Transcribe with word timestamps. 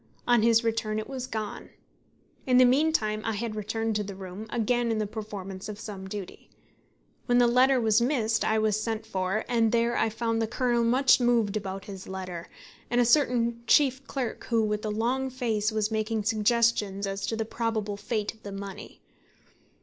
On 0.27 0.41
his 0.41 0.63
return 0.63 0.97
it 0.97 1.07
was 1.07 1.27
gone. 1.27 1.69
In 2.47 2.57
the 2.57 2.65
meantime 2.65 3.21
I 3.23 3.33
had 3.33 3.55
returned 3.55 3.95
to 3.97 4.03
the 4.03 4.15
room, 4.15 4.47
again 4.49 4.91
in 4.91 4.97
the 4.97 5.05
performance 5.05 5.69
of 5.69 5.79
some 5.79 6.07
duty. 6.07 6.49
When 7.27 7.37
the 7.37 7.45
letter 7.45 7.79
was 7.79 8.01
missed 8.01 8.43
I 8.43 8.57
was 8.57 8.81
sent 8.81 9.05
for, 9.05 9.45
and 9.47 9.71
there 9.71 9.95
I 9.95 10.09
found 10.09 10.41
the 10.41 10.47
Colonel 10.47 10.83
much 10.83 11.19
moved 11.19 11.55
about 11.55 11.85
his 11.85 12.07
letter, 12.07 12.49
and 12.89 12.99
a 12.99 13.05
certain 13.05 13.61
chief 13.67 14.03
clerk, 14.07 14.45
who, 14.45 14.63
with 14.63 14.83
a 14.85 14.89
long 14.89 15.29
face, 15.29 15.71
was 15.71 15.91
making 15.91 16.23
suggestions 16.23 17.05
as 17.05 17.23
to 17.27 17.35
the 17.35 17.45
probable 17.45 17.95
fate 17.95 18.33
of 18.33 18.41
the 18.41 18.51
money. 18.51 19.03